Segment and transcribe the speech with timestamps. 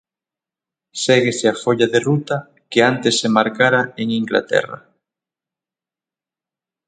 [1.03, 2.37] Séguese a folla de ruta
[2.71, 4.79] que antes se marcara en Inglaterra.